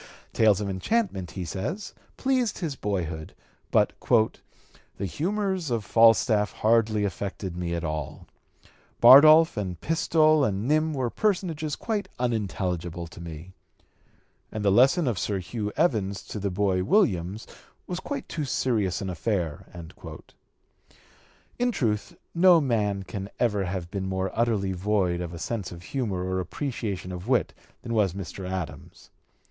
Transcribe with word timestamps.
Tales 0.33 0.59
of 0.59 0.67
enchantment, 0.67 1.29
he 1.29 1.45
says, 1.45 1.93
pleased 2.17 2.57
his 2.57 2.75
boyhood, 2.75 3.35
but 3.69 3.93
"the 4.97 5.05
humors 5.05 5.69
of 5.69 5.85
Falstaff 5.85 6.53
hardly 6.53 7.03
affected 7.05 7.55
me 7.55 7.75
at 7.75 7.83
all. 7.83 8.25
Bardolph 8.99 9.57
and 9.57 9.79
Pistol 9.79 10.43
and 10.43 10.67
Nym 10.67 10.95
were 10.95 11.11
personages 11.11 11.75
quite 11.75 12.09
unintelligible 12.17 13.05
to 13.05 13.21
me; 13.21 13.53
and 14.51 14.65
the 14.65 14.71
lesson 14.71 15.07
of 15.07 15.19
Sir 15.19 15.37
Hugh 15.37 15.71
Evans 15.77 16.23
to 16.23 16.39
the 16.39 16.49
boy 16.49 16.83
Williams 16.83 17.45
was 17.85 17.99
quite 17.99 18.27
too 18.27 18.43
serious 18.43 19.01
an 19.01 19.09
affair." 19.11 19.67
In 21.59 21.71
truth, 21.71 22.15
no 22.33 22.59
man 22.59 23.03
can 23.03 23.29
ever 23.39 23.65
have 23.65 23.91
been 23.91 24.07
more 24.09 24.31
utterly 24.33 24.71
void 24.71 25.21
of 25.21 25.31
a 25.31 25.37
sense 25.37 25.71
of 25.71 25.83
humor 25.83 26.23
or 26.23 26.37
an 26.37 26.41
appreciation 26.41 27.11
of 27.11 27.27
wit 27.27 27.53
than 27.83 27.93
was 27.93 28.13
Mr. 28.13 28.49
Adams. 28.49 29.11